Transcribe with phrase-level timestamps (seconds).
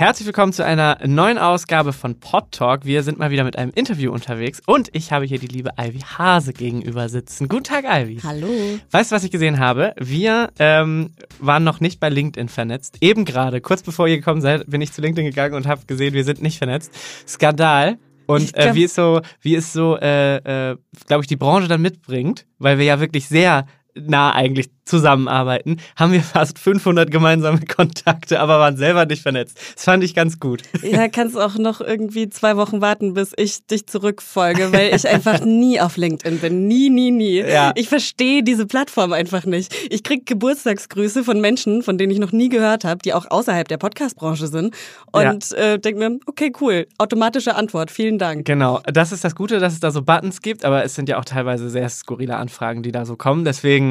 [0.00, 2.86] Herzlich willkommen zu einer neuen Ausgabe von Pod Talk.
[2.86, 5.98] Wir sind mal wieder mit einem Interview unterwegs und ich habe hier die liebe Ivy
[5.98, 7.48] Hase gegenüber sitzen.
[7.48, 8.18] Guten Tag, Ivy.
[8.24, 8.48] Hallo.
[8.92, 9.92] Weißt du, was ich gesehen habe?
[9.98, 12.96] Wir ähm, waren noch nicht bei LinkedIn vernetzt.
[13.02, 16.14] Eben gerade, kurz bevor ihr gekommen seid, bin ich zu LinkedIn gegangen und habe gesehen,
[16.14, 16.94] wir sind nicht vernetzt.
[17.28, 17.98] Skandal.
[18.24, 20.36] Und äh, wie es so, wie es so, äh,
[20.70, 20.76] äh,
[21.08, 23.66] glaube ich, die Branche dann mitbringt, weil wir ja wirklich sehr
[24.06, 29.58] nah eigentlich zusammenarbeiten, haben wir fast 500 gemeinsame Kontakte, aber waren selber nicht vernetzt.
[29.76, 30.62] Das fand ich ganz gut.
[30.82, 35.40] Ja, kannst auch noch irgendwie zwei Wochen warten, bis ich dich zurückfolge, weil ich einfach
[35.44, 36.66] nie auf LinkedIn bin.
[36.66, 37.38] Nie, nie, nie.
[37.38, 37.72] Ja.
[37.76, 39.72] Ich verstehe diese Plattform einfach nicht.
[39.90, 43.68] Ich kriege Geburtstagsgrüße von Menschen, von denen ich noch nie gehört habe, die auch außerhalb
[43.68, 44.74] der Podcast-Branche sind
[45.12, 45.56] und ja.
[45.56, 48.44] äh, denke mir, okay, cool, automatische Antwort, vielen Dank.
[48.44, 51.18] Genau, das ist das Gute, dass es da so Buttons gibt, aber es sind ja
[51.18, 53.44] auch teilweise sehr skurrile Anfragen, die da so kommen.
[53.44, 53.89] Deswegen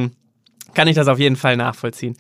[0.74, 2.16] kann ich das auf jeden Fall nachvollziehen.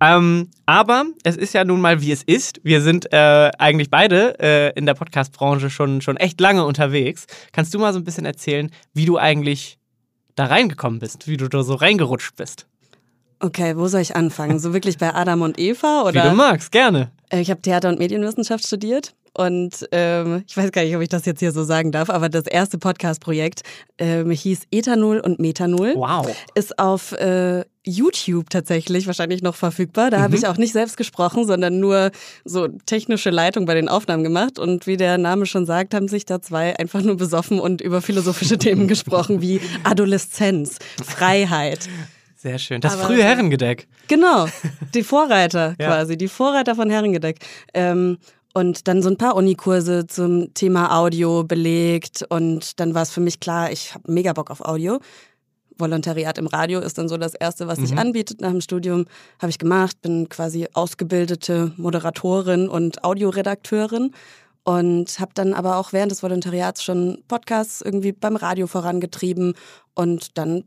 [0.00, 2.60] Ähm, aber es ist ja nun mal, wie es ist.
[2.62, 7.26] Wir sind äh, eigentlich beide äh, in der Podcast-Branche schon, schon echt lange unterwegs.
[7.52, 9.78] Kannst du mal so ein bisschen erzählen, wie du eigentlich
[10.34, 12.66] da reingekommen bist, wie du da so reingerutscht bist?
[13.40, 14.58] Okay, wo soll ich anfangen?
[14.58, 16.02] So wirklich bei Adam und Eva?
[16.02, 16.24] Oder?
[16.24, 17.10] Wie du magst, gerne.
[17.30, 21.08] Äh, ich habe Theater- und Medienwissenschaft studiert und ähm, ich weiß gar nicht, ob ich
[21.08, 23.62] das jetzt hier so sagen darf, aber das erste Podcast-Projekt
[23.98, 25.94] ähm, hieß Ethanol und Methanol.
[25.96, 26.28] Wow.
[26.54, 30.10] Ist auf äh, YouTube tatsächlich wahrscheinlich noch verfügbar.
[30.10, 30.22] Da mhm.
[30.22, 32.10] habe ich auch nicht selbst gesprochen, sondern nur
[32.44, 34.58] so technische Leitung bei den Aufnahmen gemacht.
[34.58, 38.02] Und wie der Name schon sagt, haben sich da zwei einfach nur besoffen und über
[38.02, 41.88] philosophische Themen gesprochen, wie Adoleszenz, Freiheit.
[42.36, 42.80] Sehr schön.
[42.80, 43.86] Das Aber, frühe Herrengedeck.
[44.08, 44.46] Genau,
[44.94, 45.88] die Vorreiter ja.
[45.88, 47.38] quasi, die Vorreiter von Herrengedeck.
[47.74, 48.16] Ähm,
[48.52, 53.20] und dann so ein paar Unikurse zum Thema Audio belegt und dann war es für
[53.20, 54.98] mich klar, ich habe mega Bock auf Audio.
[55.78, 57.98] Volontariat im Radio ist dann so das Erste, was sich mhm.
[57.98, 59.06] anbietet nach dem Studium.
[59.40, 64.12] Habe ich gemacht, bin quasi ausgebildete Moderatorin und Audioredakteurin
[64.64, 69.54] und habe dann aber auch während des Volontariats schon Podcasts irgendwie beim Radio vorangetrieben
[69.94, 70.64] und dann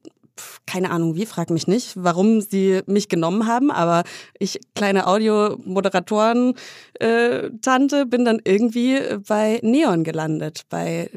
[0.66, 4.04] keine Ahnung wie, frag mich nicht, warum sie mich genommen haben, aber
[4.40, 11.10] ich, kleine Audiomoderatoren-Tante, äh, bin dann irgendwie bei Neon gelandet, bei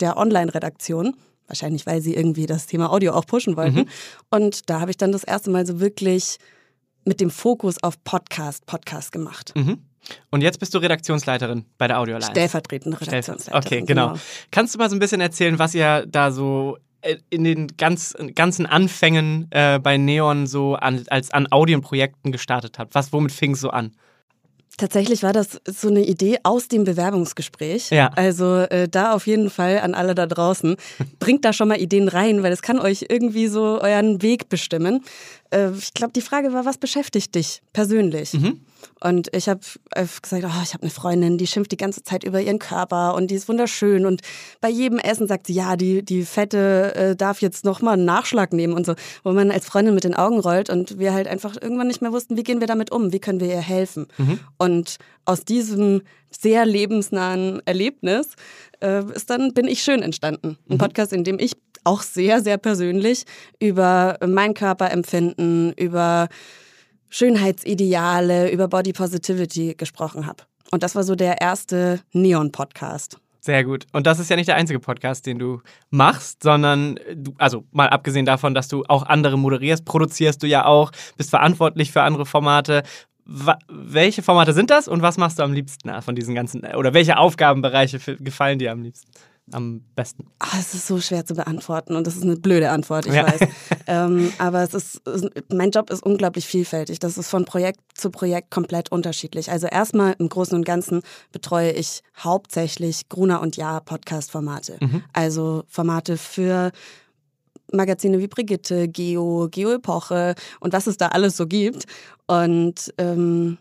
[0.00, 1.14] der Online-Redaktion.
[1.46, 3.80] Wahrscheinlich, weil sie irgendwie das Thema Audio auch pushen wollten.
[3.80, 3.88] Mhm.
[4.30, 6.38] Und da habe ich dann das erste Mal so wirklich
[7.04, 9.52] mit dem Fokus auf Podcast, Podcast gemacht.
[9.56, 9.78] Mhm.
[10.30, 12.32] Und jetzt bist du Redaktionsleiterin bei der Audio Alliance.
[12.32, 13.66] Stellvertretende Redaktionsleiterin.
[13.66, 14.10] Okay, genau.
[14.10, 14.20] genau.
[14.50, 16.78] Kannst du mal so ein bisschen erzählen, was ihr da so
[17.30, 22.94] in den ganz, ganzen Anfängen äh, bei Neon so an, als an Audienprojekten gestartet habt?
[22.94, 23.92] Was, womit fing es so an?
[24.80, 27.90] Tatsächlich war das so eine Idee aus dem Bewerbungsgespräch.
[27.90, 28.10] Ja.
[28.16, 30.76] Also äh, da auf jeden Fall an alle da draußen.
[31.18, 35.04] Bringt da schon mal Ideen rein, weil es kann euch irgendwie so euren Weg bestimmen.
[35.50, 38.34] Äh, ich glaube, die Frage war, was beschäftigt dich persönlich?
[38.34, 38.60] Mhm.
[39.00, 39.60] Und ich habe
[39.94, 43.30] gesagt, oh, ich habe eine Freundin, die schimpft die ganze Zeit über ihren Körper und
[43.30, 44.06] die ist wunderschön.
[44.06, 44.22] Und
[44.60, 48.52] bei jedem Essen sagt sie, ja, die, die Fette äh, darf jetzt nochmal einen Nachschlag
[48.52, 48.94] nehmen und so.
[49.22, 52.12] Wo man als Freundin mit den Augen rollt und wir halt einfach irgendwann nicht mehr
[52.12, 54.06] wussten, wie gehen wir damit um, wie können wir ihr helfen.
[54.18, 54.40] Mhm.
[54.58, 58.28] Und aus diesem sehr lebensnahen Erlebnis
[58.80, 60.58] äh, ist dann Bin ich schön entstanden.
[60.68, 60.78] Ein mhm.
[60.78, 61.52] Podcast, in dem ich
[61.84, 63.24] auch sehr, sehr persönlich
[63.58, 66.28] über mein Körperempfinden, über
[67.08, 70.44] Schönheitsideale, über Body Positivity gesprochen habe.
[70.70, 73.18] Und das war so der erste Neon-Podcast.
[73.40, 73.86] Sehr gut.
[73.92, 77.88] Und das ist ja nicht der einzige Podcast, den du machst, sondern du, also mal
[77.88, 82.26] abgesehen davon, dass du auch andere moderierst, produzierst du ja auch, bist verantwortlich für andere
[82.26, 82.82] Formate.
[83.68, 87.16] welche Formate sind das und was machst du am liebsten von diesen ganzen, oder welche
[87.16, 89.10] Aufgabenbereiche gefallen dir am liebsten?
[89.52, 90.26] Am besten?
[90.42, 93.26] Oh, es ist so schwer zu beantworten und das ist eine blöde Antwort, ich ja.
[93.26, 93.40] weiß.
[93.86, 95.02] ähm, aber es ist,
[95.52, 96.98] mein Job ist unglaublich vielfältig.
[96.98, 99.50] Das ist von Projekt zu Projekt komplett unterschiedlich.
[99.50, 101.02] Also erstmal im Großen und Ganzen
[101.32, 104.78] betreue ich hauptsächlich Gruner und Ja Podcast-Formate.
[104.80, 105.02] Mhm.
[105.12, 106.72] Also Formate für
[107.72, 111.84] Magazine wie Brigitte, Geo, Geo-Epoche und was es da alles so gibt.
[112.26, 113.58] Und ähm,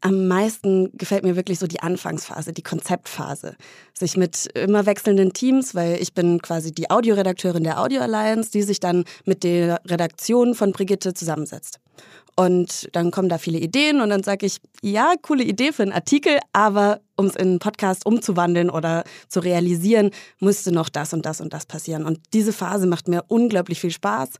[0.00, 3.56] am meisten gefällt mir wirklich so die Anfangsphase, die Konzeptphase.
[3.94, 8.62] Sich mit immer wechselnden Teams, weil ich bin quasi die Audioredakteurin der Audio Alliance, die
[8.62, 11.80] sich dann mit der Redaktion von Brigitte zusammensetzt.
[12.38, 15.92] Und dann kommen da viele Ideen und dann sage ich, ja, coole Idee für einen
[15.92, 21.24] Artikel, aber um es in einen Podcast umzuwandeln oder zu realisieren, müsste noch das und
[21.24, 22.04] das und das passieren.
[22.04, 24.32] Und diese Phase macht mir unglaublich viel Spaß.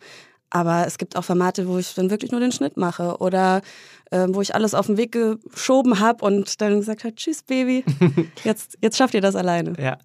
[0.51, 3.63] Aber es gibt auch Formate, wo ich dann wirklich nur den Schnitt mache oder
[4.11, 7.85] äh, wo ich alles auf den Weg geschoben habe und dann gesagt habe, tschüss Baby,
[8.45, 9.73] jetzt, jetzt schafft ihr das alleine.
[9.79, 9.99] Ja.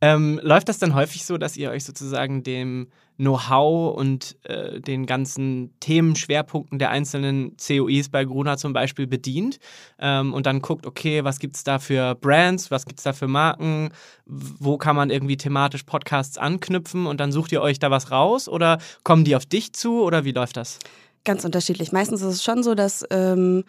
[0.00, 2.88] Ähm, läuft das dann häufig so, dass ihr euch sozusagen dem
[3.20, 9.58] Know-how und äh, den ganzen Themenschwerpunkten der einzelnen COIs bei Gruna zum Beispiel bedient
[9.98, 13.12] ähm, und dann guckt, okay, was gibt es da für Brands, was gibt es da
[13.12, 13.90] für Marken,
[14.24, 18.48] wo kann man irgendwie thematisch Podcasts anknüpfen und dann sucht ihr euch da was raus
[18.48, 20.78] oder kommen die auf dich zu oder wie läuft das?
[21.24, 21.92] Ganz unterschiedlich.
[21.92, 23.64] Meistens ist es schon so, dass ähm,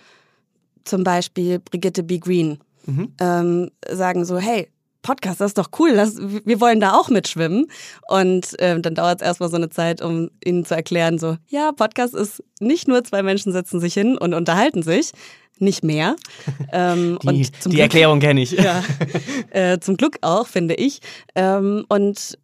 [0.86, 2.19] zum Beispiel Brigitte B.
[2.19, 3.12] Green mhm.
[3.19, 4.69] ähm, sagen so, hey,
[5.01, 7.68] Podcast, das ist doch cool, das, wir wollen da auch mitschwimmen.
[8.07, 11.71] Und ähm, dann dauert es erstmal so eine Zeit, um ihnen zu erklären, so, ja,
[11.71, 15.12] Podcast ist nicht nur zwei Menschen setzen sich hin und unterhalten sich,
[15.59, 16.15] nicht mehr.
[16.74, 18.51] Ähm, die, und die Glück, Erklärung kenne ich.
[18.51, 18.81] Ja,
[19.50, 21.01] äh, zum Glück auch, finde ich.
[21.36, 22.38] Ähm, und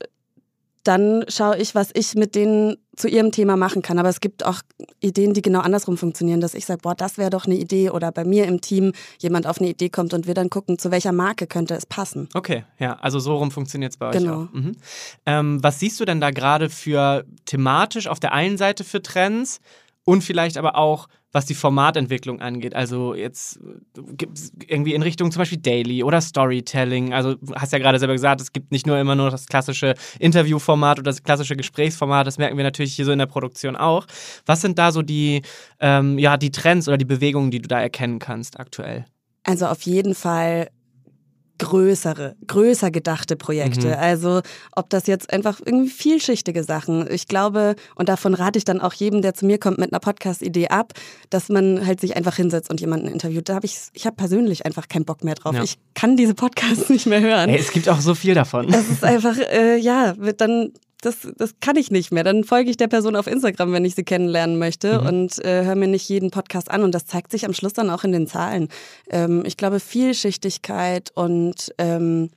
[0.88, 4.00] dann schaue ich, was ich mit denen zu ihrem Thema machen kann.
[4.00, 4.62] Aber es gibt auch
[5.02, 8.12] Ideen, die genau andersrum funktionieren, dass ich sage, boah, das wäre doch eine Idee oder
[8.12, 11.12] bei mir im Team jemand auf eine Idee kommt und wir dann gucken, zu welcher
[11.12, 12.30] Marke könnte es passen.
[12.34, 14.44] Okay, ja, also so rum funktioniert es bei euch genau.
[14.44, 14.54] auch.
[14.54, 14.76] Mhm.
[15.26, 19.60] Ähm, was siehst du denn da gerade für thematisch auf der einen Seite für Trends
[20.06, 22.76] und vielleicht aber auch was die Formatentwicklung angeht.
[22.76, 23.60] Also jetzt
[24.68, 27.14] irgendwie in Richtung zum Beispiel Daily oder Storytelling.
[27.14, 31.00] Also hast ja gerade selber gesagt, es gibt nicht nur immer nur das klassische Interviewformat
[31.00, 32.26] oder das klassische Gesprächsformat.
[32.26, 34.08] Das merken wir natürlich hier so in der Produktion auch.
[34.46, 35.42] Was sind da so die,
[35.80, 39.06] ähm, ja, die Trends oder die Bewegungen, die du da erkennen kannst aktuell?
[39.44, 40.70] Also auf jeden Fall
[41.58, 43.88] größere, größer gedachte Projekte.
[43.88, 43.94] Mhm.
[43.94, 44.42] Also
[44.76, 47.10] ob das jetzt einfach irgendwie vielschichtige Sachen.
[47.12, 50.00] Ich glaube, und davon rate ich dann auch jedem, der zu mir kommt mit einer
[50.00, 50.94] Podcast-Idee ab,
[51.30, 53.50] dass man halt sich einfach hinsetzt und jemanden interviewt.
[53.50, 55.56] Da habe ich, ich habe persönlich einfach keinen Bock mehr drauf.
[55.56, 55.64] Ja.
[55.64, 57.50] Ich kann diese Podcasts nicht mehr hören.
[57.50, 58.68] Hey, es gibt auch so viel davon.
[58.68, 60.72] Das ist einfach, äh, ja, dann
[61.08, 62.24] das, das kann ich nicht mehr.
[62.24, 65.08] Dann folge ich der Person auf Instagram, wenn ich sie kennenlernen möchte mhm.
[65.08, 66.84] und äh, höre mir nicht jeden Podcast an.
[66.84, 68.68] Und das zeigt sich am Schluss dann auch in den Zahlen.
[69.10, 72.30] Ähm, ich glaube, Vielschichtigkeit und ähm,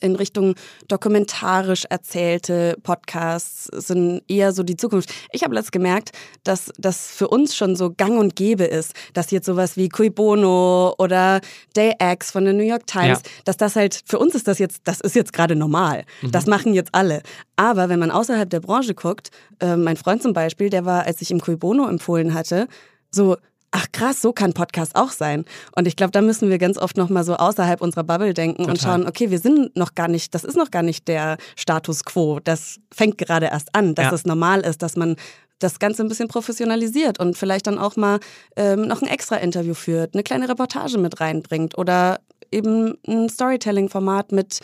[0.00, 0.54] in Richtung
[0.88, 5.10] dokumentarisch erzählte Podcasts sind eher so die Zukunft.
[5.32, 6.10] Ich habe letztens gemerkt,
[6.44, 10.10] dass das für uns schon so gang und gäbe ist, dass jetzt sowas wie Cui
[10.10, 11.40] Bono oder
[11.76, 13.30] Day X von der New York Times, ja.
[13.44, 16.04] dass das halt, für uns ist das jetzt, das ist jetzt gerade normal.
[16.22, 16.32] Mhm.
[16.32, 17.22] Das machen jetzt alle.
[17.56, 19.30] Aber wenn man außerhalb der Branche guckt,
[19.60, 22.68] äh, mein Freund zum Beispiel, der war, als ich ihm Cui Bono empfohlen hatte,
[23.10, 23.36] so,
[23.72, 25.44] ach krass, so kann Podcast auch sein.
[25.76, 28.70] Und ich glaube, da müssen wir ganz oft nochmal so außerhalb unserer Bubble denken Total.
[28.70, 32.04] und schauen, okay, wir sind noch gar nicht, das ist noch gar nicht der Status
[32.04, 32.40] quo.
[32.42, 34.12] Das fängt gerade erst an, dass ja.
[34.12, 35.16] es normal ist, dass man
[35.58, 38.18] das Ganze ein bisschen professionalisiert und vielleicht dann auch mal
[38.56, 42.20] ähm, noch ein extra Interview führt, eine kleine Reportage mit reinbringt oder
[42.50, 44.60] eben ein Storytelling-Format mit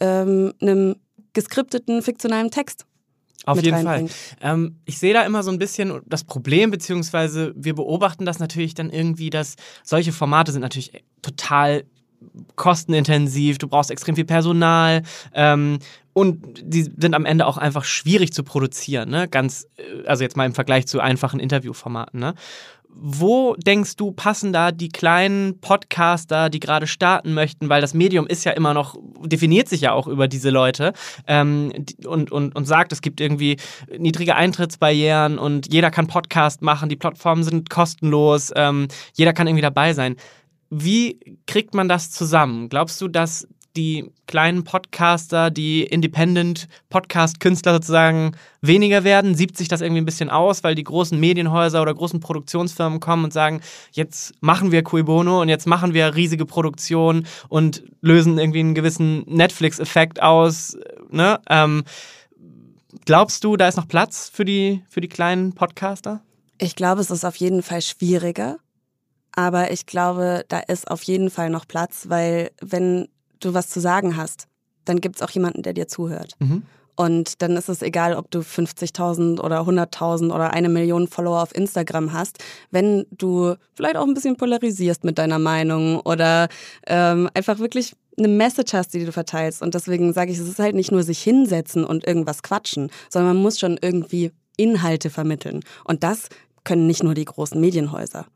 [0.00, 0.96] ähm, einem
[1.32, 2.84] geskripteten, fiktionalen Text.
[3.46, 4.06] Auf jeden Fall.
[4.40, 8.74] Ähm, ich sehe da immer so ein bisschen das Problem, beziehungsweise wir beobachten das natürlich
[8.74, 10.92] dann irgendwie, dass solche Formate sind natürlich
[11.22, 11.84] total
[12.56, 15.02] kostenintensiv, du brauchst extrem viel Personal
[15.32, 15.78] ähm,
[16.12, 19.26] und die sind am Ende auch einfach schwierig zu produzieren, ne?
[19.28, 22.34] Ganz, äh, also jetzt mal im Vergleich zu einfachen Interviewformaten, ne?
[22.94, 28.26] Wo denkst du, passen da die kleinen Podcaster, die gerade starten möchten, weil das Medium
[28.26, 30.92] ist ja immer noch, definiert sich ja auch über diese Leute
[31.26, 31.72] ähm,
[32.04, 33.56] und, und, und sagt, es gibt irgendwie
[33.96, 39.62] niedrige Eintrittsbarrieren und jeder kann Podcast machen, die Plattformen sind kostenlos, ähm, jeder kann irgendwie
[39.62, 40.16] dabei sein.
[40.68, 42.68] Wie kriegt man das zusammen?
[42.68, 49.34] Glaubst du, dass die kleinen Podcaster, die Independent-Podcast-Künstler sozusagen weniger werden?
[49.34, 53.24] Siebt sich das irgendwie ein bisschen aus, weil die großen Medienhäuser oder großen Produktionsfirmen kommen
[53.24, 53.60] und sagen,
[53.92, 58.74] jetzt machen wir Cui Bono und jetzt machen wir riesige Produktionen und lösen irgendwie einen
[58.74, 60.76] gewissen Netflix-Effekt aus.
[61.10, 61.40] Ne?
[61.48, 61.84] Ähm,
[63.04, 66.22] glaubst du, da ist noch Platz für die, für die kleinen Podcaster?
[66.58, 68.58] Ich glaube, es ist auf jeden Fall schwieriger.
[69.32, 73.08] Aber ich glaube, da ist auf jeden Fall noch Platz, weil wenn
[73.40, 74.46] du was zu sagen hast,
[74.84, 76.34] dann gibt es auch jemanden, der dir zuhört.
[76.38, 76.62] Mhm.
[76.96, 81.54] Und dann ist es egal, ob du 50.000 oder 100.000 oder eine Million Follower auf
[81.54, 82.44] Instagram hast.
[82.70, 86.48] Wenn du vielleicht auch ein bisschen polarisierst mit deiner Meinung oder
[86.86, 89.62] ähm, einfach wirklich eine Message hast, die du verteilst.
[89.62, 93.34] Und deswegen sage ich, es ist halt nicht nur sich hinsetzen und irgendwas quatschen, sondern
[93.34, 95.60] man muss schon irgendwie Inhalte vermitteln.
[95.84, 96.28] Und das
[96.64, 98.26] können nicht nur die großen Medienhäuser.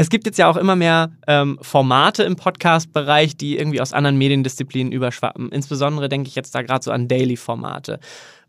[0.00, 4.16] Es gibt jetzt ja auch immer mehr ähm, Formate im Podcast-Bereich, die irgendwie aus anderen
[4.16, 5.52] Mediendisziplinen überschwappen.
[5.52, 8.00] Insbesondere denke ich jetzt da gerade so an Daily-Formate.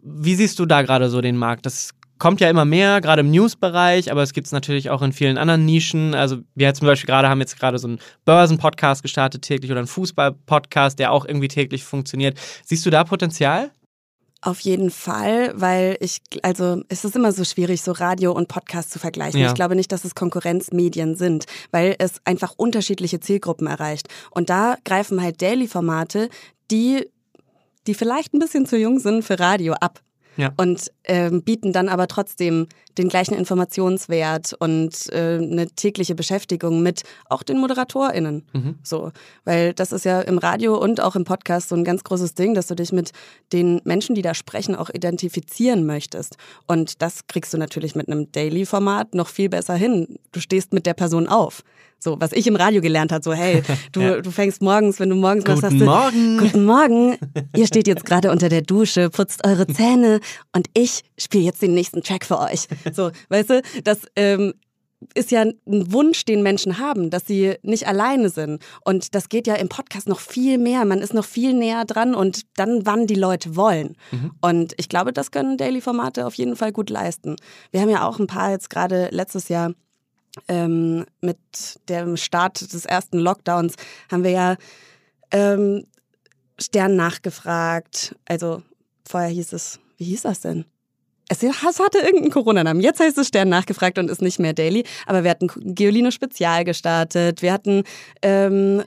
[0.02, 1.66] Wie siehst du da gerade so den Markt?
[1.66, 1.90] Das
[2.20, 5.38] kommt ja immer mehr, gerade im News-Bereich, aber es gibt es natürlich auch in vielen
[5.38, 6.16] anderen Nischen.
[6.16, 9.88] Also wir zum Beispiel gerade haben jetzt gerade so einen Börsen-Podcast gestartet täglich oder einen
[9.88, 12.40] Fußball-Podcast, der auch irgendwie täglich funktioniert.
[12.64, 13.72] Siehst du da Potenzial?
[14.44, 18.92] Auf jeden Fall, weil ich, also es ist immer so schwierig, so Radio und Podcast
[18.92, 19.40] zu vergleichen.
[19.40, 19.50] Ja.
[19.50, 24.08] Ich glaube nicht, dass es Konkurrenzmedien sind, weil es einfach unterschiedliche Zielgruppen erreicht.
[24.32, 26.30] Und da greifen halt Daily-Formate,
[26.72, 27.08] die,
[27.86, 30.02] die vielleicht ein bisschen zu jung sind für Radio ab
[30.38, 30.54] ja.
[30.58, 37.04] und ähm, bieten dann aber trotzdem den gleichen Informationswert und äh, eine tägliche Beschäftigung mit
[37.30, 38.46] auch den ModeratorInnen.
[38.54, 38.76] Mhm.
[38.84, 39.12] So.
[39.46, 42.54] Weil das ist ja im Radio und auch im Podcast so ein ganz großes Ding,
[42.54, 43.12] dass du dich mit
[43.54, 46.38] den Menschen, die da sprechen, auch identifizieren möchtest.
[46.68, 50.20] Und das kriegst du natürlich mit einem Daily-Format noch viel besser hin.
[50.32, 51.64] Du stehst mit der Person auf.
[52.04, 54.22] So, was ich im Radio gelernt habe, so, hey, du, ja.
[54.22, 55.86] du fängst morgens, wenn du morgens Guten was hast du.
[55.86, 56.38] Morgen.
[56.40, 57.18] Guten Morgen.
[57.56, 60.20] Ihr steht jetzt gerade unter der Dusche, putzt eure Zähne
[60.52, 62.68] und ich spiele jetzt den nächsten Track für euch.
[62.92, 64.54] So, weißt du, das ähm,
[65.14, 68.64] ist ja ein Wunsch, den Menschen haben, dass sie nicht alleine sind.
[68.84, 70.86] Und das geht ja im Podcast noch viel mehr.
[70.86, 73.96] Man ist noch viel näher dran und dann, wann die Leute wollen.
[74.12, 74.32] Mhm.
[74.42, 77.36] Und ich glaube, das können Daily-Formate auf jeden Fall gut leisten.
[77.72, 79.74] Wir haben ja auch ein paar jetzt gerade letztes Jahr
[80.48, 81.40] ähm, mit
[81.90, 83.76] dem Start des ersten Lockdowns
[84.12, 84.56] haben wir ja
[85.32, 85.86] ähm,
[86.60, 88.16] Stern nachgefragt.
[88.26, 88.62] Also
[89.08, 90.66] vorher hieß es, wie hieß das denn?
[91.30, 92.82] Es hatte irgendeinen Corona-Namen.
[92.82, 94.84] Jetzt heißt es Stern nachgefragt und ist nicht mehr Daily.
[95.06, 97.42] Aber wir hatten Geolino Spezial gestartet.
[97.42, 97.84] Wir hatten
[98.22, 98.84] ähm,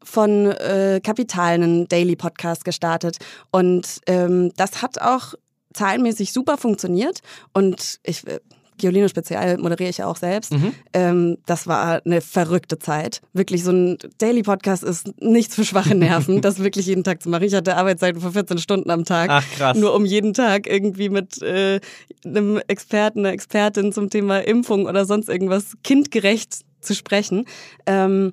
[0.00, 3.16] von äh, Kapital einen Daily-Podcast gestartet.
[3.50, 5.34] Und ähm, das hat auch
[5.72, 7.18] zahlenmäßig super funktioniert.
[7.52, 8.38] Und ich äh,
[8.78, 10.52] Giolino Spezial moderiere ich ja auch selbst.
[10.52, 10.74] Mhm.
[10.92, 13.20] Ähm, das war eine verrückte Zeit.
[13.32, 17.44] Wirklich, so ein Daily-Podcast ist nichts für schwache Nerven, das wirklich jeden Tag zu machen.
[17.44, 19.30] Ich hatte Arbeitszeiten von 14 Stunden am Tag.
[19.30, 19.78] Ach, krass.
[19.78, 21.80] Nur um jeden Tag irgendwie mit äh,
[22.24, 27.46] einem Experten, einer Expertin zum Thema Impfung oder sonst irgendwas kindgerecht zu sprechen.
[27.86, 28.32] Ähm,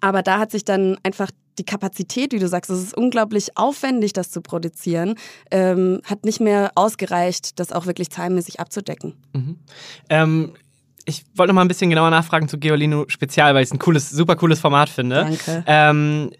[0.00, 4.12] aber da hat sich dann einfach die Kapazität, wie du sagst, es ist unglaublich aufwendig,
[4.12, 5.14] das zu produzieren,
[5.50, 9.14] ähm, hat nicht mehr ausgereicht, das auch wirklich zahlenmäßig abzudecken.
[9.32, 9.58] Mhm.
[10.08, 10.52] Ähm,
[11.04, 13.78] ich wollte noch mal ein bisschen genauer nachfragen zu Geolino Spezial, weil ich es ein
[13.78, 15.16] cooles, super cooles Format finde.
[15.16, 15.64] Danke.
[15.66, 16.30] Ähm,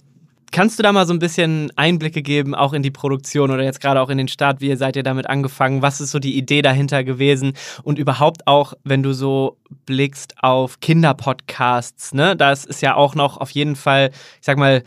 [0.54, 3.80] Kannst du da mal so ein bisschen Einblicke geben, auch in die Produktion oder jetzt
[3.80, 4.60] gerade auch in den Start?
[4.60, 5.82] Wie seid ihr damit angefangen?
[5.82, 7.54] Was ist so die Idee dahinter gewesen?
[7.82, 12.36] Und überhaupt auch, wenn du so blickst auf Kinderpodcasts, ne?
[12.36, 14.84] Das ist ja auch noch auf jeden Fall, ich sag mal,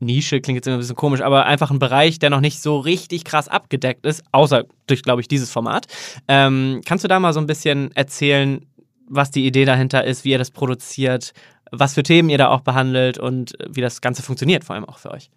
[0.00, 2.78] Nische klingt jetzt immer ein bisschen komisch, aber einfach ein Bereich, der noch nicht so
[2.78, 5.86] richtig krass abgedeckt ist, außer durch, glaube ich, dieses Format.
[6.26, 8.66] Ähm, kannst du da mal so ein bisschen erzählen,
[9.08, 11.32] was die Idee dahinter ist, wie ihr das produziert,
[11.70, 14.98] was für Themen ihr da auch behandelt und wie das Ganze funktioniert, vor allem auch
[14.98, 15.30] für euch?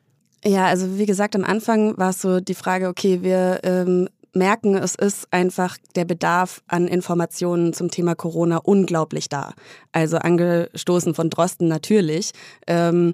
[0.45, 4.75] Ja, also wie gesagt, am Anfang war es so die Frage, okay, wir ähm, merken,
[4.75, 9.53] es ist einfach der Bedarf an Informationen zum Thema Corona unglaublich da.
[9.91, 12.31] Also angestoßen von Drosten natürlich.
[12.67, 13.13] Ähm,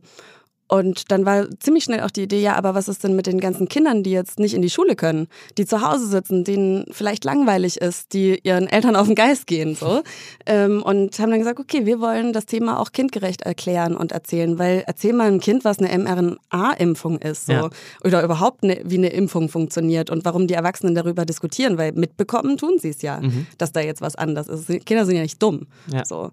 [0.69, 3.39] und dann war ziemlich schnell auch die Idee, ja, aber was ist denn mit den
[3.39, 7.25] ganzen Kindern, die jetzt nicht in die Schule können, die zu Hause sitzen, denen vielleicht
[7.25, 10.03] langweilig ist, die ihren Eltern auf den Geist gehen, so.
[10.45, 14.57] Ähm, und haben dann gesagt, okay, wir wollen das Thema auch kindgerecht erklären und erzählen,
[14.57, 17.53] weil erzähl mal einem Kind, was eine mRNA-Impfung ist, so.
[17.53, 17.69] Ja.
[18.03, 22.57] Oder überhaupt eine, wie eine Impfung funktioniert und warum die Erwachsenen darüber diskutieren, weil mitbekommen
[22.57, 23.47] tun sie es ja, mhm.
[23.57, 24.85] dass da jetzt was anders ist.
[24.85, 26.05] Kinder sind ja nicht dumm, ja.
[26.05, 26.31] so.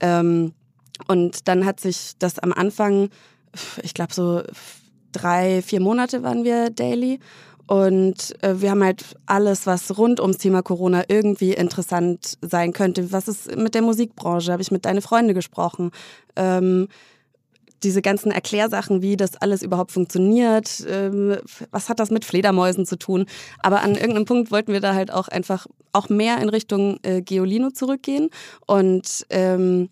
[0.00, 0.52] Ähm,
[1.06, 3.10] und dann hat sich das am Anfang
[3.82, 4.42] ich glaube, so
[5.12, 7.20] drei, vier Monate waren wir daily.
[7.66, 13.12] Und äh, wir haben halt alles, was rund ums Thema Corona irgendwie interessant sein könnte.
[13.12, 14.52] Was ist mit der Musikbranche?
[14.52, 15.90] Habe ich mit deinen Freunden gesprochen?
[16.34, 16.88] Ähm,
[17.82, 21.36] diese ganzen Erklärsachen, wie das alles überhaupt funktioniert, ähm,
[21.70, 23.26] was hat das mit Fledermäusen zu tun?
[23.60, 27.22] Aber an irgendeinem Punkt wollten wir da halt auch einfach auch mehr in Richtung äh,
[27.22, 28.30] Geolino zurückgehen
[28.66, 29.90] und ähm,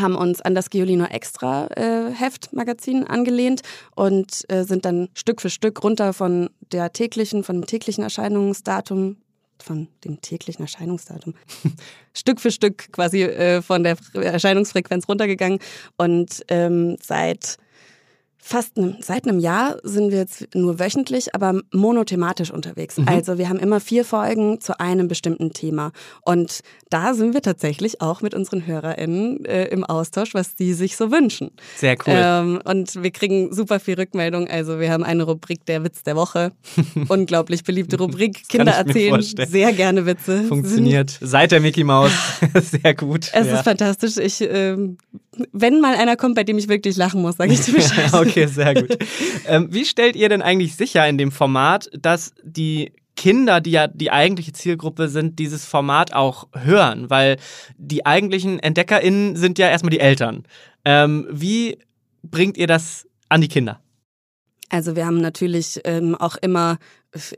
[0.00, 3.62] haben uns an das Giolino Extra äh, Heftmagazin angelehnt
[3.94, 9.16] und äh, sind dann Stück für Stück runter von der täglichen, von dem täglichen Erscheinungsdatum,
[9.58, 11.34] von dem täglichen Erscheinungsdatum,
[12.12, 15.58] Stück für Stück quasi äh, von der Erscheinungsfrequenz runtergegangen
[15.96, 17.56] und ähm, seit
[18.46, 22.98] fast ne, seit einem Jahr sind wir jetzt nur wöchentlich, aber monothematisch unterwegs.
[22.98, 23.08] Mhm.
[23.08, 25.92] Also wir haben immer vier Folgen zu einem bestimmten Thema.
[26.20, 26.60] Und
[26.90, 31.10] da sind wir tatsächlich auch mit unseren HörerInnen äh, im Austausch, was die sich so
[31.10, 31.52] wünschen.
[31.78, 32.14] Sehr cool.
[32.14, 34.46] Ähm, und wir kriegen super viel Rückmeldung.
[34.46, 36.52] Also wir haben eine Rubrik der Witz der Woche.
[37.08, 38.46] Unglaublich beliebte Rubrik.
[38.48, 40.44] Kinder erzählen sehr gerne Witze.
[40.44, 41.18] Funktioniert.
[41.22, 42.12] Seit der Mickey Maus.
[42.62, 43.30] sehr gut.
[43.32, 43.54] Es ja.
[43.54, 44.18] ist fantastisch.
[44.18, 44.76] Ich, äh,
[45.52, 48.12] wenn mal einer kommt, bei dem ich wirklich lachen muss, sage ich dir Bescheid.
[48.12, 48.33] okay.
[48.34, 48.98] Okay, sehr gut.
[49.46, 53.86] ähm, wie stellt ihr denn eigentlich sicher in dem Format, dass die Kinder, die ja
[53.86, 57.10] die eigentliche Zielgruppe sind, dieses Format auch hören?
[57.10, 57.36] Weil
[57.78, 60.42] die eigentlichen EntdeckerInnen sind ja erstmal die Eltern.
[60.84, 61.78] Ähm, wie
[62.24, 63.80] bringt ihr das an die Kinder?
[64.74, 66.78] Also wir haben natürlich ähm, auch immer,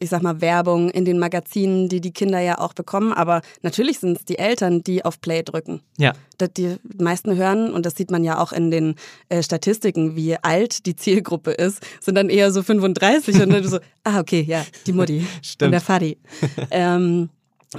[0.01, 3.13] ich sag mal, Werbung in den Magazinen, die die Kinder ja auch bekommen.
[3.13, 5.83] Aber natürlich sind es die Eltern, die auf Play drücken.
[5.99, 6.15] Ja.
[6.57, 8.95] Die meisten hören, und das sieht man ja auch in den
[9.29, 13.81] äh, Statistiken, wie alt die Zielgruppe ist, sind dann eher so 35 und dann so,
[14.05, 15.67] ah, okay, ja, die Mutti Stimmt.
[15.67, 16.19] und der Fadi.
[16.71, 17.29] ähm,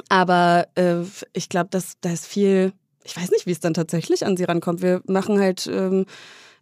[0.08, 0.98] aber äh,
[1.34, 2.74] ich glaube, da ist viel,
[3.04, 4.84] ich weiß nicht, wie es dann tatsächlich an sie rankommt.
[4.84, 6.06] Wir machen halt ähm,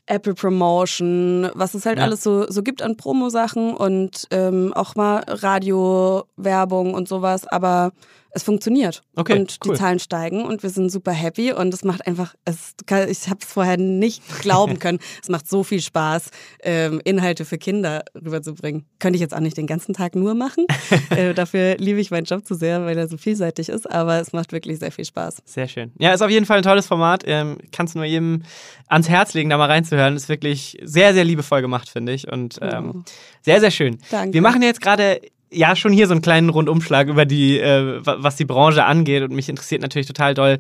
[0.08, 2.04] Apple Promotion, was es halt ja.
[2.04, 7.92] alles so, so gibt an Promo-Sachen und ähm, auch mal Radio-Werbung und sowas, aber
[8.36, 9.02] es funktioniert.
[9.16, 9.74] Okay, und cool.
[9.74, 12.74] die Zahlen steigen und wir sind super happy und es macht einfach, es,
[13.10, 17.58] ich habe es vorher nicht glauben können, es macht so viel Spaß, ähm, Inhalte für
[17.58, 18.86] Kinder rüberzubringen.
[19.00, 20.68] Könnte ich jetzt auch nicht den ganzen Tag nur machen.
[21.12, 24.34] äh, dafür liebe ich meinen Job zu sehr, weil er so vielseitig ist, aber es
[24.34, 25.42] macht wirklich sehr viel Spaß.
[25.46, 25.94] Sehr schön.
[25.98, 27.24] Ja, ist auf jeden Fall ein tolles Format.
[27.26, 28.44] Ähm, Kannst nur jedem
[28.88, 30.16] ans Herz legen, da mal reinzuhören.
[30.16, 32.30] Ist wirklich sehr, sehr liebevoll gemacht, finde ich.
[32.30, 33.04] Und ähm, oh.
[33.42, 33.98] sehr, sehr schön.
[34.12, 34.34] Danke.
[34.34, 35.22] Wir machen jetzt gerade
[35.56, 39.24] ja schon hier so einen kleinen Rundumschlag über die, äh, was die Branche angeht.
[39.24, 40.58] Und mich interessiert natürlich total doll,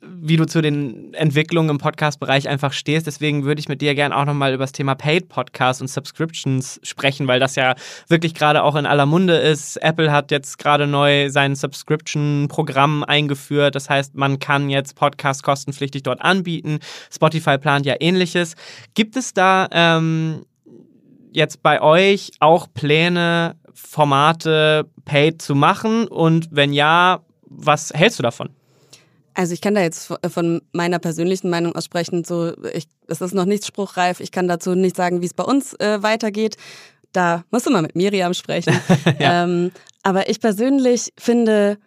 [0.00, 3.06] wie du zu den Entwicklungen im Podcast-Bereich einfach stehst.
[3.06, 6.80] Deswegen würde ich mit dir gerne auch nochmal über das Thema Paid Podcasts und Subscriptions
[6.82, 7.74] sprechen, weil das ja
[8.08, 9.76] wirklich gerade auch in aller Munde ist.
[9.82, 13.74] Apple hat jetzt gerade neu sein Subscription-Programm eingeführt.
[13.74, 16.78] Das heißt, man kann jetzt Podcasts kostenpflichtig dort anbieten.
[17.12, 18.54] Spotify plant ja ähnliches.
[18.94, 20.44] Gibt es da ähm,
[21.32, 26.08] jetzt bei euch auch Pläne, Formate paid zu machen?
[26.08, 28.50] Und wenn ja, was hältst du davon?
[29.34, 33.44] Also ich kann da jetzt von meiner persönlichen Meinung aussprechen, so ich, es ist noch
[33.44, 36.56] nicht spruchreif, ich kann dazu nicht sagen, wie es bei uns äh, weitergeht.
[37.12, 38.78] Da musst du mal mit Miriam sprechen.
[39.18, 39.44] ja.
[39.44, 41.78] ähm, aber ich persönlich finde,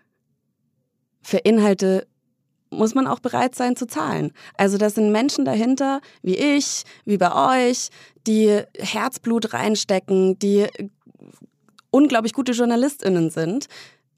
[1.23, 2.07] für Inhalte
[2.71, 4.31] muss man auch bereit sein zu zahlen.
[4.55, 7.89] Also das sind Menschen dahinter, wie ich, wie bei euch,
[8.27, 10.67] die Herzblut reinstecken, die
[11.91, 13.67] unglaublich gute JournalistInnen sind.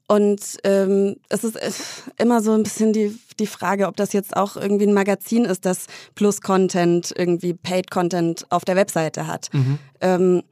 [0.08, 4.56] Und ähm, es ist immer so ein bisschen die, die Frage, ob das jetzt auch
[4.56, 9.48] irgendwie ein Magazin ist, das Plus-Content, irgendwie Paid-Content auf der Webseite hat.
[9.52, 9.78] Mhm.
[10.00, 10.42] Ähm,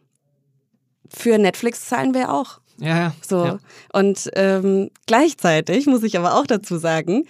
[1.09, 2.61] für Netflix zahlen wir auch.
[2.79, 3.15] Ja, ja.
[3.27, 3.45] So.
[3.45, 3.59] Ja.
[3.93, 7.27] Und ähm, gleichzeitig muss ich aber auch dazu sagen,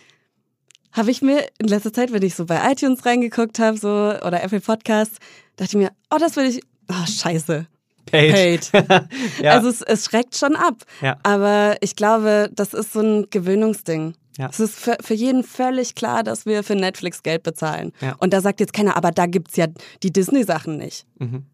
[0.93, 4.43] habe ich mir in letzter Zeit, wenn ich so bei iTunes reingeguckt habe, so oder
[4.43, 5.19] Apple Podcasts,
[5.57, 6.63] dachte ich mir, oh, das will ich.
[6.89, 7.67] Oh, scheiße.
[8.07, 8.71] Paid.
[8.73, 9.09] Paid.
[9.43, 9.53] ja.
[9.53, 10.85] Also es, es, schreckt schon ab.
[11.01, 11.19] Ja.
[11.23, 14.15] Aber ich glaube, das ist so ein Gewöhnungsding.
[14.39, 14.49] Ja.
[14.49, 17.93] Es ist für, für jeden völlig klar, dass wir für Netflix Geld bezahlen.
[18.19, 19.67] Und da sagt jetzt keiner, aber da gibt es ja
[20.03, 21.05] die Disney-Sachen nicht.
[21.19, 21.45] Mhm.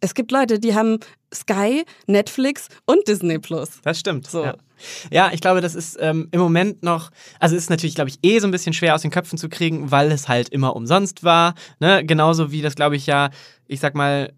[0.00, 0.98] Es gibt Leute, die haben
[1.32, 3.80] Sky, Netflix und Disney Plus.
[3.82, 4.26] Das stimmt.
[4.26, 4.44] So.
[4.44, 4.54] Ja.
[5.10, 8.38] ja ich glaube, das ist ähm, im Moment noch, also ist natürlich, glaube ich, eh
[8.38, 11.54] so ein bisschen schwer aus den Köpfen zu kriegen, weil es halt immer umsonst war.
[11.80, 12.04] Ne?
[12.04, 13.30] Genauso wie das, glaube ich, ja,
[13.66, 14.34] ich sag mal,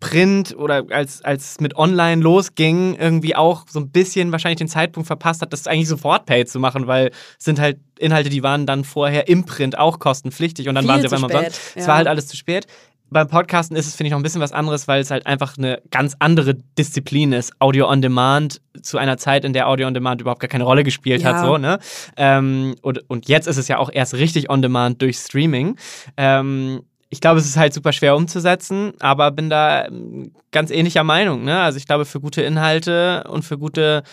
[0.00, 5.06] Print oder als, als mit Online losging, irgendwie auch so ein bisschen wahrscheinlich den Zeitpunkt
[5.06, 8.66] verpasst hat, das eigentlich sofort Pay zu machen, weil es sind halt Inhalte, die waren
[8.66, 11.48] dann vorher im Print auch kostenpflichtig und dann Viel waren sie auf einmal ja.
[11.74, 12.66] Es war halt alles zu spät.
[13.12, 15.58] Beim Podcasten ist es, finde ich, noch ein bisschen was anderes, weil es halt einfach
[15.58, 17.52] eine ganz andere Disziplin ist.
[17.58, 20.84] Audio on Demand zu einer Zeit, in der Audio on Demand überhaupt gar keine Rolle
[20.84, 21.30] gespielt Ja.
[21.30, 21.44] hat.
[21.44, 21.80] So, ne?
[22.16, 25.76] ähm, und, und jetzt ist es ja auch erst richtig on Demand durch Streaming.
[26.16, 26.82] Ähm,
[27.12, 31.42] ich glaube, es ist halt super schwer umzusetzen, aber bin da ähm, ganz ähnlicher Meinung.
[31.42, 31.60] Ne?
[31.60, 34.04] Also ich glaube, für gute Inhalte und für gute,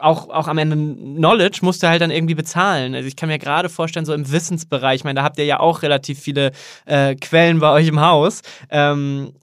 [0.00, 2.94] auch, auch am Ende Knowledge musst du halt dann irgendwie bezahlen.
[2.94, 5.60] Also ich kann mir gerade vorstellen, so im Wissensbereich, ich meine, da habt ihr ja
[5.60, 6.52] auch relativ viele
[6.86, 8.40] äh, Quellen bei euch im Haus.
[8.70, 9.34] Ähm,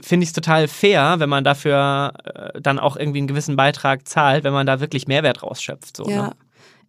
[0.00, 4.08] Finde ich es total fair, wenn man dafür äh, dann auch irgendwie einen gewissen Beitrag
[4.08, 5.98] zahlt, wenn man da wirklich Mehrwert rausschöpft.
[5.98, 6.28] So, Ja.
[6.28, 6.32] Ne?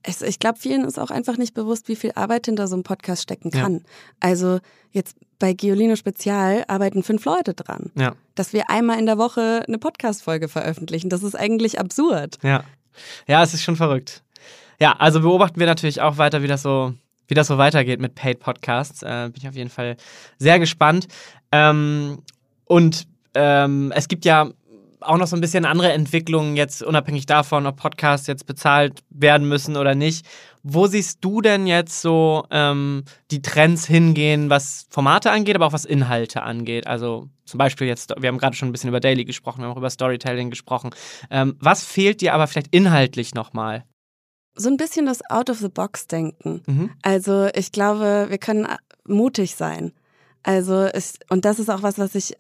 [0.03, 2.83] Es, ich glaube, vielen ist auch einfach nicht bewusst, wie viel Arbeit hinter so einem
[2.83, 3.61] Podcast stecken Ja.
[3.63, 3.83] kann.
[4.19, 4.59] Also
[4.91, 7.91] jetzt bei Giolino Spezial arbeiten fünf Leute dran.
[7.95, 8.15] Ja.
[8.35, 12.37] Dass wir einmal in der Woche eine Podcast-Folge veröffentlichen, das ist eigentlich absurd.
[12.43, 12.63] Ja.
[13.27, 14.23] Ja, es ist schon verrückt.
[14.79, 16.93] Ja, also beobachten wir natürlich auch weiter, wie das so,
[17.27, 19.03] wie das so weitergeht mit Paid Podcasts.
[19.03, 19.97] Äh, bin ich auf jeden Fall
[20.37, 21.07] sehr gespannt.
[21.51, 22.19] Ähm,
[22.65, 24.49] und ähm, es gibt ja
[25.01, 29.47] auch noch so ein bisschen andere Entwicklungen jetzt, unabhängig davon, ob Podcasts jetzt bezahlt werden
[29.47, 30.25] müssen oder nicht.
[30.63, 35.73] Wo siehst du denn jetzt so ähm, die Trends hingehen, was Formate angeht, aber auch
[35.73, 36.85] was Inhalte angeht?
[36.85, 39.73] Also zum Beispiel jetzt, wir haben gerade schon ein bisschen über Daily gesprochen, wir haben
[39.73, 40.91] auch über Storytelling gesprochen.
[41.29, 43.85] Ähm, was fehlt dir aber vielleicht inhaltlich nochmal?
[44.55, 46.63] So ein bisschen das Out-of-the-Box-Denken.
[46.65, 46.91] Mhm.
[47.01, 48.67] Also ich glaube, wir können
[49.07, 49.93] mutig sein.
[50.43, 52.35] Also ich, und das ist auch was, was ich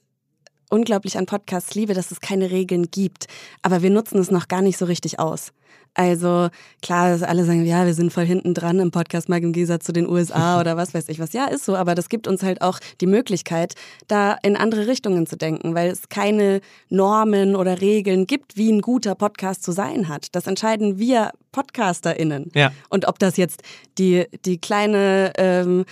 [0.69, 3.27] unglaublich an Podcasts liebe, dass es keine Regeln gibt.
[3.61, 5.51] Aber wir nutzen es noch gar nicht so richtig aus.
[5.95, 6.49] Also
[6.81, 10.07] klar, alle sagen, ja, wir sind voll hinten dran im Podcastmarkt im Gegensatz zu den
[10.07, 11.33] USA oder was weiß ich was.
[11.33, 13.73] Ja, ist so, aber das gibt uns halt auch die Möglichkeit,
[14.07, 18.81] da in andere Richtungen zu denken, weil es keine Normen oder Regeln gibt, wie ein
[18.81, 20.27] guter Podcast zu sein hat.
[20.35, 22.51] Das entscheiden wir PodcasterInnen.
[22.53, 22.71] Ja.
[22.89, 23.63] Und ob das jetzt
[23.97, 25.85] die, die kleine ähm,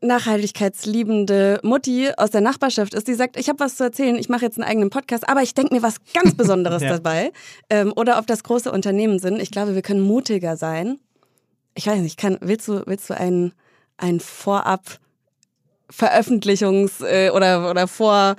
[0.00, 4.44] nachhaltigkeitsliebende Mutti aus der Nachbarschaft ist, die sagt, ich habe was zu erzählen, ich mache
[4.44, 6.90] jetzt einen eigenen Podcast, aber ich denke mir was ganz Besonderes ja.
[6.90, 7.32] dabei.
[7.70, 9.40] Ähm, oder ob das große Unternehmen sind.
[9.40, 10.98] Ich glaube, wir können mutiger sein.
[11.74, 13.52] Ich weiß nicht, kann, willst du, willst du ein,
[13.96, 14.98] ein Vorab
[15.90, 18.36] Veröffentlichungs- äh, oder, oder vor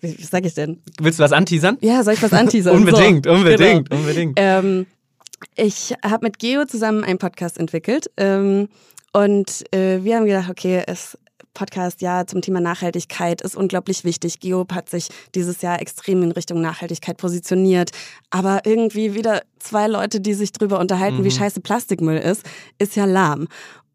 [0.00, 0.80] wie, wie sag ich denn?
[1.00, 1.76] Willst du was anteasern?
[1.80, 2.76] Ja, soll ich was anteasern?
[2.76, 4.00] unbedingt, so, unbedingt, genau.
[4.00, 4.34] unbedingt.
[4.36, 4.86] Ähm,
[5.56, 8.10] ich habe mit Geo zusammen einen Podcast entwickelt.
[8.16, 8.68] Ähm,
[9.12, 11.18] und äh, wir haben gedacht, okay, es
[11.58, 14.38] Podcast ja zum Thema Nachhaltigkeit ist unglaublich wichtig.
[14.38, 17.90] Geop hat sich dieses Jahr extrem in Richtung Nachhaltigkeit positioniert.
[18.30, 21.24] Aber irgendwie wieder zwei Leute, die sich drüber unterhalten, mhm.
[21.24, 22.44] wie scheiße Plastikmüll ist,
[22.78, 23.48] ist ja lahm.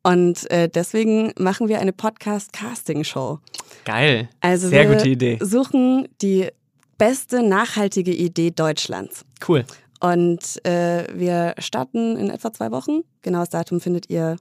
[0.03, 3.39] Und äh, deswegen machen wir eine Podcast-Casting-Show.
[3.85, 4.27] Geil.
[4.41, 5.39] Also Sehr gute Idee.
[5.41, 6.49] suchen die
[6.97, 9.23] beste nachhaltige Idee Deutschlands.
[9.47, 9.63] Cool.
[10.01, 13.03] Und äh, wir starten in etwa zwei Wochen.
[13.21, 14.35] Genaues Datum findet ihr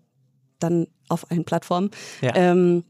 [0.63, 1.91] dann auf allen Plattformen.
[2.21, 2.33] Ja.
[2.35, 2.85] Ähm,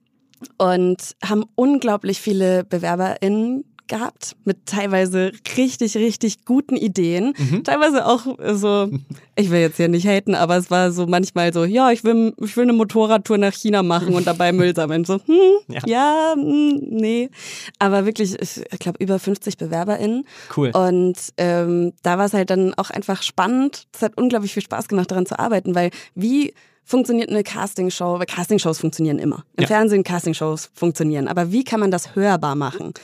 [0.58, 7.34] und haben unglaublich viele BewerberInnen gehabt mit teilweise richtig, richtig guten Ideen.
[7.36, 7.62] Mhm.
[7.62, 8.88] Teilweise auch so,
[9.36, 12.32] ich will jetzt hier nicht haten, aber es war so manchmal so, ja, ich will,
[12.42, 15.04] ich will eine Motorradtour nach China machen und dabei Müll sammeln.
[15.04, 17.28] So, hm, ja, ja hm, nee.
[17.78, 20.24] Aber wirklich, ich glaube, über 50 BewerberInnen.
[20.56, 20.70] Cool.
[20.70, 23.86] Und ähm, da war es halt dann auch einfach spannend.
[23.94, 26.54] Es hat unglaublich viel Spaß gemacht, daran zu arbeiten, weil wie
[26.84, 29.44] funktioniert eine Castingshow, weil Castingshows funktionieren immer.
[29.56, 29.66] Im ja.
[29.66, 31.28] Fernsehen Castingshows funktionieren.
[31.28, 32.94] Aber wie kann man das hörbar machen?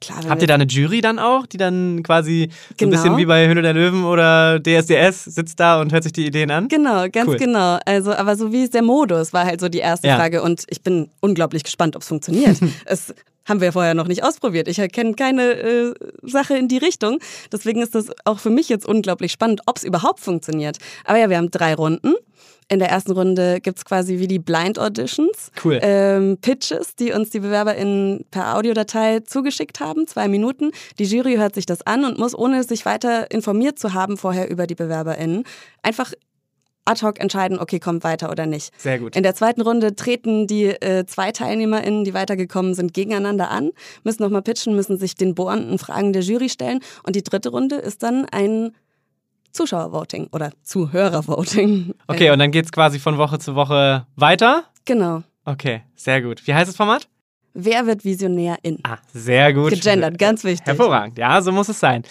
[0.00, 2.90] Klar, Habt ihr da eine Jury dann auch, die dann quasi so genau.
[2.90, 6.26] ein bisschen wie bei Höhle der Löwen oder DSDS sitzt da und hört sich die
[6.26, 6.68] Ideen an?
[6.68, 7.36] Genau, ganz cool.
[7.36, 7.78] genau.
[7.86, 10.16] Also, aber so wie ist der Modus, war halt so die erste ja.
[10.16, 12.58] Frage und ich bin unglaublich gespannt, ob es funktioniert.
[12.84, 13.14] es
[13.46, 14.68] haben wir vorher noch nicht ausprobiert.
[14.68, 17.18] Ich erkenne keine äh, Sache in die Richtung.
[17.52, 20.78] Deswegen ist das auch für mich jetzt unglaublich spannend, ob es überhaupt funktioniert.
[21.04, 22.14] Aber ja, wir haben drei Runden.
[22.68, 25.50] In der ersten Runde gibt es quasi wie die Blind Auditions.
[25.62, 25.78] Cool.
[25.82, 30.70] Ähm, Pitches, die uns die BewerberInnen per Audiodatei zugeschickt haben, zwei Minuten.
[30.98, 34.50] Die Jury hört sich das an und muss, ohne sich weiter informiert zu haben vorher
[34.50, 35.44] über die BewerberInnen,
[35.82, 36.12] einfach
[36.84, 38.72] ad hoc entscheiden, okay, kommt weiter oder nicht.
[38.78, 39.16] Sehr gut.
[39.16, 43.70] In der zweiten Runde treten die äh, zwei TeilnehmerInnen, die weitergekommen sind, gegeneinander an,
[44.02, 46.80] müssen nochmal pitchen, müssen sich den bohrenden Fragen der Jury stellen.
[47.02, 48.72] Und die dritte Runde ist dann ein
[49.54, 51.94] Zuschauervoting oder Zuhörervoting.
[52.06, 54.64] Okay, und dann geht es quasi von Woche zu Woche weiter?
[54.84, 55.22] Genau.
[55.44, 56.46] Okay, sehr gut.
[56.46, 57.08] Wie heißt das Format?
[57.54, 58.78] Wer wird Visionär in?
[58.82, 59.70] Ah, sehr gut.
[59.70, 60.66] Gegendert, ganz wichtig.
[60.66, 62.02] Hervorragend, ja, so muss es sein.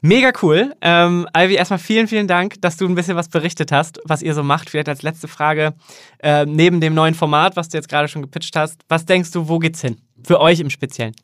[0.00, 0.74] Mega cool.
[0.82, 4.34] Ähm, Ivy, erstmal vielen, vielen Dank, dass du ein bisschen was berichtet hast, was ihr
[4.34, 4.68] so macht.
[4.68, 5.74] Vielleicht als letzte Frage,
[6.18, 9.48] äh, neben dem neuen Format, was du jetzt gerade schon gepitcht hast, was denkst du,
[9.48, 9.96] wo geht's hin?
[10.22, 11.14] Für euch im Speziellen?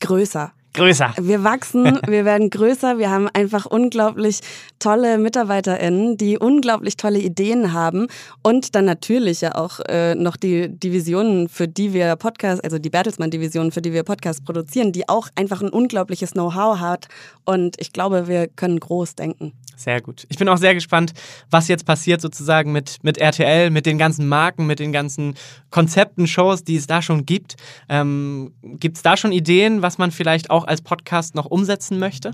[0.00, 1.14] Größer größer.
[1.20, 2.98] Wir wachsen, wir werden größer.
[2.98, 4.40] Wir haben einfach unglaublich
[4.78, 8.08] tolle MitarbeiterInnen, die unglaublich tolle Ideen haben
[8.42, 12.90] und dann natürlich ja auch äh, noch die Divisionen, für die wir Podcast, also die
[12.90, 17.08] Bertelsmann-Division, für die wir Podcast produzieren, die auch einfach ein unglaubliches Know-how hat.
[17.44, 19.52] Und ich glaube, wir können groß denken.
[19.76, 20.24] Sehr gut.
[20.28, 21.12] Ich bin auch sehr gespannt,
[21.50, 25.34] was jetzt passiert sozusagen mit, mit RTL, mit den ganzen Marken, mit den ganzen
[25.70, 27.56] Konzepten, Shows, die es da schon gibt.
[27.88, 32.32] Ähm, gibt es da schon Ideen, was man vielleicht auch als Podcast noch umsetzen möchte?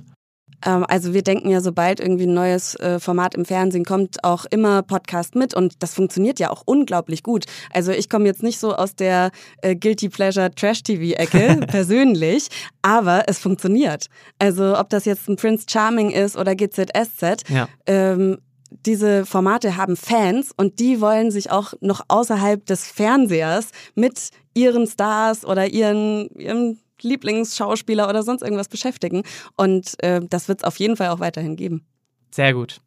[0.64, 4.44] Ähm, also wir denken ja, sobald irgendwie ein neues äh, Format im Fernsehen kommt, auch
[4.50, 7.46] immer Podcast mit und das funktioniert ja auch unglaublich gut.
[7.72, 9.30] Also ich komme jetzt nicht so aus der
[9.62, 12.48] äh, Guilty Pleasure Trash TV Ecke persönlich,
[12.82, 14.06] aber es funktioniert.
[14.38, 17.68] Also ob das jetzt ein Prince Charming ist oder GZSZ, ja.
[17.86, 18.38] ähm,
[18.86, 24.86] diese Formate haben Fans und die wollen sich auch noch außerhalb des Fernsehers mit ihren
[24.86, 29.22] Stars oder ihren, ihren Lieblingsschauspieler oder sonst irgendwas beschäftigen.
[29.56, 31.84] Und äh, das wird es auf jeden Fall auch weiterhin geben.
[32.30, 32.80] Sehr gut.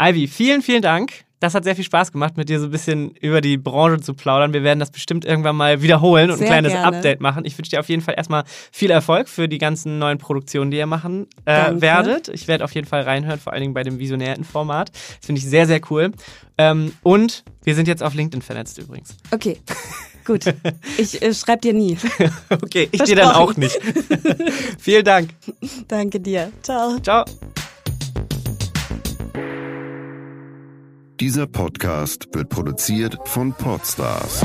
[0.00, 1.26] Ivy, vielen, vielen Dank.
[1.38, 4.14] Das hat sehr viel Spaß gemacht, mit dir so ein bisschen über die Branche zu
[4.14, 4.54] plaudern.
[4.54, 6.96] Wir werden das bestimmt irgendwann mal wiederholen und sehr ein kleines gerne.
[6.96, 7.44] Update machen.
[7.44, 10.78] Ich wünsche dir auf jeden Fall erstmal viel Erfolg für die ganzen neuen Produktionen, die
[10.78, 12.28] ihr machen äh, werdet.
[12.28, 14.90] Ich werde auf jeden Fall reinhören, vor allen Dingen bei dem visionären Format.
[14.92, 16.12] Das finde ich sehr, sehr cool.
[16.56, 19.14] Ähm, und wir sind jetzt auf LinkedIn vernetzt übrigens.
[19.30, 19.58] Okay.
[20.26, 20.44] Gut.
[20.98, 21.96] Ich äh, schreibe dir nie.
[22.50, 23.78] okay, ich dir dann auch nicht.
[24.78, 25.30] Vielen Dank.
[25.86, 26.50] Danke dir.
[26.62, 26.98] Ciao.
[26.98, 27.24] Ciao.
[31.20, 34.44] Dieser Podcast wird produziert von Podstars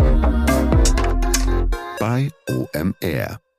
[1.99, 3.50] bei OMR.